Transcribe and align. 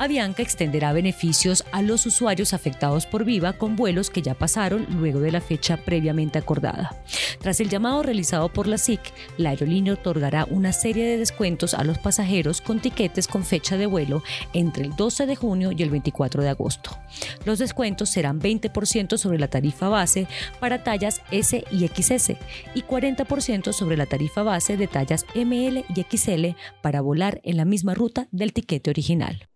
Avianca 0.00 0.42
extenderá 0.42 0.94
beneficios 0.94 1.62
a 1.72 1.82
los 1.82 2.06
usuarios 2.06 2.54
afectados 2.54 3.04
por 3.04 3.26
Viva 3.26 3.52
con 3.52 3.76
vuelos 3.76 4.08
que 4.08 4.22
ya 4.22 4.32
pasaron 4.32 4.86
luego 4.88 5.20
de 5.20 5.30
la 5.30 5.42
fecha 5.42 5.76
previamente 5.76 6.38
acordada. 6.38 6.96
Tras 7.38 7.60
el 7.60 7.68
llamado 7.68 8.02
realizado 8.02 8.50
por 8.50 8.66
la 8.66 8.78
SIC, 8.78 8.98
la 9.36 9.50
aerolínea 9.50 9.92
otorgará 9.92 10.46
una 10.46 10.72
serie 10.72 11.04
de 11.04 11.18
descuentos 11.18 11.74
a 11.74 11.84
los 11.84 11.98
pasajeros 11.98 12.62
con 12.62 12.80
tiquetes 12.80 13.28
con 13.28 13.44
fecha 13.44 13.76
de 13.76 13.84
vuelo 13.84 14.22
entre 14.54 14.84
el 14.84 14.96
12 14.96 15.26
de 15.26 15.36
junio 15.36 15.70
y 15.70 15.82
el 15.82 15.90
24 15.90 16.42
de 16.42 16.48
agosto. 16.48 16.98
Los 17.44 17.58
descuentos 17.58 18.08
serán 18.08 18.40
20% 18.40 19.18
sobre 19.18 19.38
la 19.38 19.48
tarifa 19.48 19.90
base 19.90 20.26
para 20.60 20.82
tallas 20.82 21.20
S 21.30 21.62
y 21.70 21.86
XS 21.86 22.38
y 22.74 22.84
40% 22.84 23.74
sobre 23.74 23.98
la 23.98 24.06
tarifa 24.06 24.42
base 24.44 24.78
de 24.78 24.86
tallas 24.86 25.26
ML 25.34 25.84
y 25.94 26.06
XL 26.10 26.56
para 26.80 27.02
volar 27.02 27.42
en 27.44 27.58
la 27.58 27.66
misma 27.66 27.92
ruta 27.92 28.28
del 28.30 28.54
tiquete 28.54 28.88
original. 28.88 29.49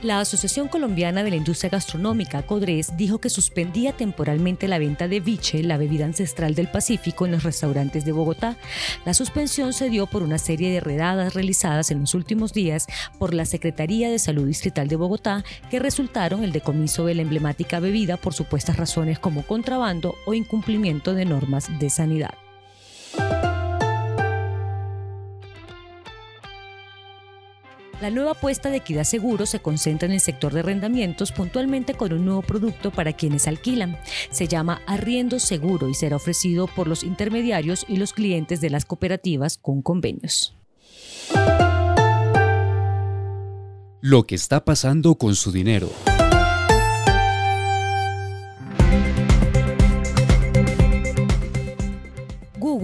La 0.00 0.20
Asociación 0.20 0.68
Colombiana 0.68 1.24
de 1.24 1.30
la 1.30 1.36
Industria 1.36 1.70
Gastronómica, 1.70 2.42
CODRES, 2.42 2.96
dijo 2.96 3.18
que 3.18 3.30
suspendía 3.30 3.92
temporalmente 3.92 4.68
la 4.68 4.78
venta 4.78 5.08
de 5.08 5.18
biche, 5.18 5.64
la 5.64 5.76
bebida 5.76 6.04
ancestral 6.04 6.54
del 6.54 6.68
Pacífico, 6.68 7.26
en 7.26 7.32
los 7.32 7.42
restaurantes 7.42 8.04
de 8.04 8.12
Bogotá. 8.12 8.56
La 9.04 9.12
suspensión 9.12 9.72
se 9.72 9.90
dio 9.90 10.06
por 10.06 10.22
una 10.22 10.38
serie 10.38 10.70
de 10.70 10.78
redadas 10.78 11.34
realizadas 11.34 11.90
en 11.90 12.02
los 12.02 12.14
últimos 12.14 12.52
días 12.52 12.86
por 13.18 13.34
la 13.34 13.44
Secretaría 13.44 14.08
de 14.08 14.20
Salud 14.20 14.46
Distrital 14.46 14.86
de 14.86 14.94
Bogotá, 14.94 15.42
que 15.68 15.80
resultaron 15.80 16.44
el 16.44 16.52
decomiso 16.52 17.04
de 17.04 17.16
la 17.16 17.22
emblemática 17.22 17.80
bebida 17.80 18.16
por 18.16 18.34
supuestas 18.34 18.76
razones 18.76 19.18
como 19.18 19.42
contrabando 19.42 20.14
o 20.26 20.34
incumplimiento 20.34 21.12
de 21.12 21.24
normas 21.24 21.76
de 21.80 21.90
sanidad. 21.90 22.34
La 28.00 28.10
nueva 28.10 28.30
apuesta 28.30 28.70
de 28.70 28.76
Equidad 28.76 29.02
Seguro 29.02 29.44
se 29.44 29.58
concentra 29.58 30.06
en 30.06 30.12
el 30.12 30.20
sector 30.20 30.52
de 30.52 30.60
arrendamientos, 30.60 31.32
puntualmente 31.32 31.94
con 31.94 32.12
un 32.12 32.24
nuevo 32.24 32.42
producto 32.42 32.92
para 32.92 33.12
quienes 33.12 33.48
alquilan. 33.48 33.98
Se 34.30 34.46
llama 34.46 34.82
Arriendo 34.86 35.40
Seguro 35.40 35.88
y 35.88 35.94
será 35.94 36.14
ofrecido 36.14 36.68
por 36.68 36.86
los 36.86 37.02
intermediarios 37.02 37.84
y 37.88 37.96
los 37.96 38.12
clientes 38.12 38.60
de 38.60 38.70
las 38.70 38.84
cooperativas 38.84 39.58
con 39.58 39.82
convenios. 39.82 40.54
Lo 44.00 44.26
que 44.26 44.36
está 44.36 44.64
pasando 44.64 45.16
con 45.16 45.34
su 45.34 45.50
dinero. 45.50 45.90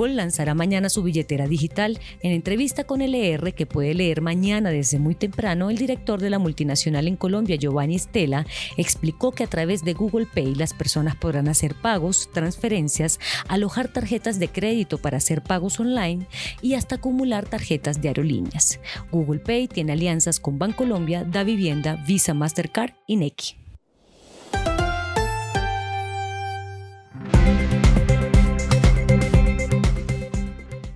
Lanzará 0.06 0.55
mañana 0.55 0.88
su 0.88 1.02
billetera 1.02 1.47
digital. 1.47 1.98
En 2.20 2.33
entrevista 2.33 2.84
con 2.84 3.00
LR, 3.00 3.52
que 3.52 3.66
puede 3.66 3.94
leer 3.94 4.20
mañana 4.20 4.70
desde 4.70 4.98
muy 4.98 5.14
temprano, 5.14 5.70
el 5.70 5.78
director 5.78 6.20
de 6.20 6.30
la 6.30 6.38
multinacional 6.38 7.08
en 7.08 7.16
Colombia, 7.16 7.56
Giovanni 7.56 7.98
Stella, 7.98 8.47
explicó 8.77 9.32
que 9.32 9.44
a 9.44 9.48
través 9.48 9.84
de 9.84 9.94
Google 9.94 10.27
Pay 10.27 10.55
las 10.55 10.75
personas 10.75 11.16
podrán 11.16 11.48
hacer 11.48 11.75
pagos, 11.75 12.30
transferencias, 12.32 13.19
alojar 13.48 13.88
tarjetas 13.88 14.38
de 14.38 14.48
crédito 14.48 14.98
para 14.98 15.19
hacer 15.19 15.42
pagos 15.42 15.81
online 15.81 16.26
y 16.62 16.75
hasta 16.75 16.97
acumular 16.97 17.47
tarjetas 17.48 18.00
de 18.00 18.09
aerolíneas. 18.09 18.81
Google 19.10 19.41
Pay 19.41 19.69
tiene 19.69 19.93
alianzas 19.93 20.41
con 20.41 20.59
Bancolombia, 20.59 21.25
Da 21.25 21.44
Vivienda, 21.44 22.03
Visa 22.06 22.34
Mastercard 22.34 22.93
y 23.06 23.16
Nequi. 23.16 23.63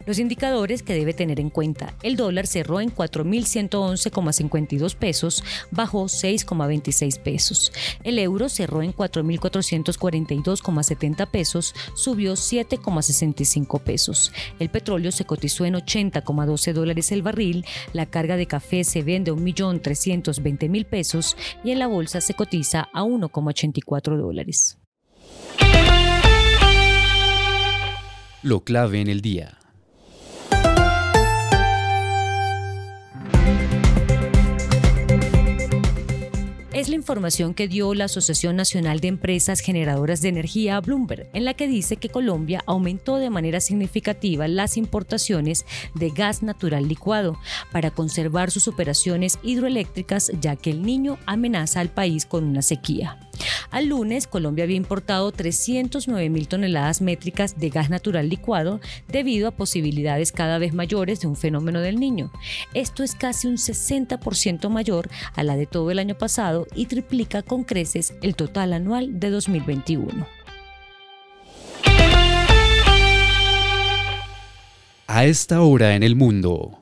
Los 0.08 0.18
indicadores 0.18 0.82
que 0.82 0.94
debe 0.94 1.12
tener 1.12 1.38
en 1.38 1.50
cuenta. 1.50 1.94
El 2.02 2.16
dólar 2.16 2.46
cerró 2.46 2.80
en 2.80 2.90
4.111,52 2.90 4.96
pesos, 4.96 5.44
bajó 5.70 6.04
6,26 6.04 7.20
pesos. 7.20 7.70
El 8.04 8.18
euro 8.18 8.48
cerró 8.48 8.80
en 8.80 8.94
4.442,70 8.94 11.30
pesos, 11.30 11.74
subió 11.94 12.32
7,65 12.32 13.82
pesos. 13.82 14.32
El 14.58 14.70
petróleo 14.70 15.12
se 15.12 15.26
cotizó 15.26 15.66
en 15.66 15.74
80,12 15.74 16.72
dólares 16.72 17.12
el 17.12 17.20
barril. 17.20 17.66
La 17.92 18.06
carga 18.06 18.38
de 18.38 18.46
café 18.46 18.84
se 18.84 19.02
vende 19.02 19.30
a 19.30 19.34
1.320.000 19.34 20.86
pesos 20.86 21.36
y 21.62 21.72
en 21.72 21.80
la 21.80 21.86
bolsa 21.86 22.22
se 22.22 22.32
cotiza 22.32 22.88
a 22.94 23.02
1,84 23.02 24.16
dólares. 24.16 24.78
Lo 28.42 28.64
clave 28.64 29.02
en 29.02 29.08
el 29.08 29.20
día. 29.20 29.58
La 36.88 36.94
información 36.94 37.52
que 37.52 37.68
dio 37.68 37.92
la 37.92 38.06
Asociación 38.06 38.56
Nacional 38.56 39.00
de 39.00 39.08
Empresas 39.08 39.60
Generadoras 39.60 40.22
de 40.22 40.30
Energía 40.30 40.78
a 40.78 40.80
Bloomberg, 40.80 41.28
en 41.34 41.44
la 41.44 41.52
que 41.52 41.68
dice 41.68 41.98
que 41.98 42.08
Colombia 42.08 42.64
aumentó 42.66 43.16
de 43.16 43.28
manera 43.28 43.60
significativa 43.60 44.48
las 44.48 44.78
importaciones 44.78 45.66
de 45.94 46.08
gas 46.08 46.42
natural 46.42 46.88
licuado 46.88 47.38
para 47.72 47.90
conservar 47.90 48.50
sus 48.50 48.68
operaciones 48.68 49.38
hidroeléctricas, 49.42 50.32
ya 50.40 50.56
que 50.56 50.70
el 50.70 50.80
niño 50.80 51.18
amenaza 51.26 51.80
al 51.80 51.90
país 51.90 52.24
con 52.24 52.44
una 52.44 52.62
sequía. 52.62 53.27
Al 53.70 53.86
lunes, 53.86 54.26
Colombia 54.26 54.64
había 54.64 54.76
importado 54.76 55.30
309 55.32 56.30
mil 56.30 56.48
toneladas 56.48 57.00
métricas 57.00 57.58
de 57.58 57.70
gas 57.70 57.90
natural 57.90 58.28
licuado 58.28 58.80
debido 59.08 59.48
a 59.48 59.52
posibilidades 59.52 60.32
cada 60.32 60.58
vez 60.58 60.74
mayores 60.74 61.20
de 61.20 61.26
un 61.26 61.36
fenómeno 61.36 61.80
del 61.80 62.00
niño. 62.00 62.30
Esto 62.74 63.02
es 63.02 63.14
casi 63.14 63.46
un 63.46 63.56
60% 63.56 64.68
mayor 64.68 65.08
a 65.34 65.42
la 65.42 65.56
de 65.56 65.66
todo 65.66 65.90
el 65.90 65.98
año 65.98 66.16
pasado 66.16 66.66
y 66.74 66.86
triplica 66.86 67.42
con 67.42 67.64
creces 67.64 68.14
el 68.22 68.34
total 68.34 68.72
anual 68.72 69.20
de 69.20 69.30
2021. 69.30 70.26
A 75.06 75.24
esta 75.24 75.62
hora 75.62 75.96
en 75.96 76.02
el 76.02 76.16
mundo. 76.16 76.77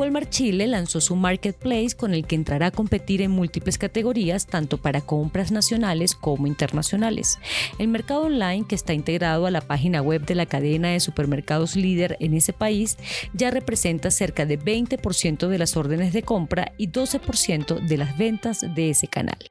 Walmart 0.00 0.30
Chile 0.30 0.66
lanzó 0.66 1.02
su 1.02 1.14
marketplace 1.14 1.94
con 1.94 2.14
el 2.14 2.26
que 2.26 2.34
entrará 2.34 2.68
a 2.68 2.70
competir 2.70 3.20
en 3.20 3.32
múltiples 3.32 3.76
categorías, 3.76 4.46
tanto 4.46 4.78
para 4.78 5.02
compras 5.02 5.52
nacionales 5.52 6.14
como 6.14 6.46
internacionales. 6.46 7.38
El 7.78 7.88
mercado 7.88 8.22
online, 8.22 8.64
que 8.66 8.76
está 8.76 8.94
integrado 8.94 9.44
a 9.44 9.50
la 9.50 9.60
página 9.60 10.00
web 10.00 10.24
de 10.24 10.34
la 10.34 10.46
cadena 10.46 10.88
de 10.88 11.00
supermercados 11.00 11.76
líder 11.76 12.16
en 12.20 12.32
ese 12.32 12.54
país, 12.54 12.96
ya 13.34 13.50
representa 13.50 14.10
cerca 14.10 14.46
de 14.46 14.58
20% 14.58 15.48
de 15.48 15.58
las 15.58 15.76
órdenes 15.76 16.14
de 16.14 16.22
compra 16.22 16.72
y 16.78 16.88
12% 16.88 17.86
de 17.86 17.98
las 17.98 18.16
ventas 18.16 18.64
de 18.74 18.88
ese 18.88 19.06
canal. 19.06 19.50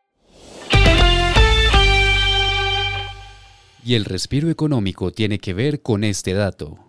Y 3.85 3.93
el 3.93 4.03
respiro 4.03 4.49
económico 4.49 5.11
tiene 5.11 5.37
que 5.37 5.53
ver 5.53 5.83
con 5.83 6.03
este 6.03 6.33
dato. 6.33 6.88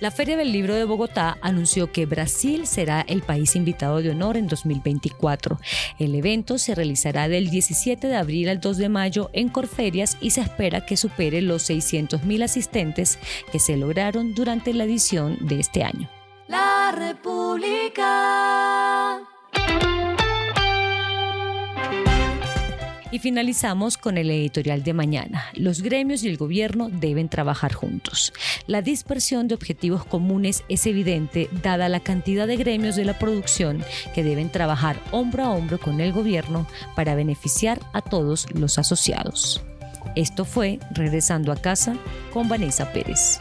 La 0.00 0.10
Feria 0.10 0.36
del 0.38 0.50
Libro 0.50 0.74
de 0.74 0.84
Bogotá 0.84 1.36
anunció 1.42 1.92
que 1.92 2.06
Brasil 2.06 2.66
será 2.66 3.02
el 3.06 3.20
país 3.20 3.54
invitado 3.54 4.00
de 4.00 4.08
honor 4.08 4.38
en 4.38 4.46
2024. 4.46 5.60
El 5.98 6.14
evento 6.14 6.56
se 6.56 6.74
realizará 6.74 7.28
del 7.28 7.50
17 7.50 8.06
de 8.08 8.16
abril 8.16 8.48
al 8.48 8.60
2 8.60 8.78
de 8.78 8.88
mayo 8.88 9.28
en 9.34 9.50
Corferias 9.50 10.16
y 10.22 10.30
se 10.30 10.40
espera 10.40 10.86
que 10.86 10.96
supere 10.96 11.42
los 11.42 11.68
600.000 11.68 12.42
asistentes 12.42 13.18
que 13.52 13.58
se 13.58 13.76
lograron 13.76 14.34
durante 14.34 14.72
la 14.72 14.84
edición 14.84 15.36
de 15.40 15.60
este 15.60 15.84
año. 15.84 16.08
La 16.48 16.92
República. 16.96 18.00
Y 23.12 23.18
finalizamos 23.18 23.98
con 23.98 24.18
el 24.18 24.30
editorial 24.30 24.82
de 24.82 24.92
mañana. 24.92 25.46
Los 25.54 25.82
gremios 25.82 26.22
y 26.22 26.28
el 26.28 26.36
gobierno 26.36 26.88
deben 26.90 27.28
trabajar 27.28 27.72
juntos. 27.72 28.32
La 28.66 28.82
dispersión 28.82 29.48
de 29.48 29.54
objetivos 29.54 30.04
comunes 30.04 30.64
es 30.68 30.86
evidente 30.86 31.48
dada 31.62 31.88
la 31.88 32.00
cantidad 32.00 32.46
de 32.46 32.56
gremios 32.56 32.96
de 32.96 33.04
la 33.04 33.18
producción 33.18 33.84
que 34.14 34.22
deben 34.22 34.50
trabajar 34.50 34.96
hombro 35.10 35.44
a 35.44 35.50
hombro 35.50 35.78
con 35.78 36.00
el 36.00 36.12
gobierno 36.12 36.66
para 36.94 37.14
beneficiar 37.14 37.80
a 37.92 38.00
todos 38.00 38.46
los 38.54 38.78
asociados. 38.78 39.62
Esto 40.16 40.44
fue 40.44 40.78
Regresando 40.92 41.52
a 41.52 41.56
casa 41.56 41.96
con 42.32 42.48
Vanessa 42.48 42.92
Pérez. 42.92 43.40